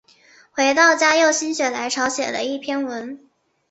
[0.51, 3.29] 回到家又心血来潮写了一篇文